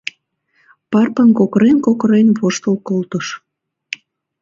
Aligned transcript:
—Парпон 0.91 1.29
кокырен-кокырен 1.39 2.27
воштыл 2.39 2.75
колтыш. 2.87 3.27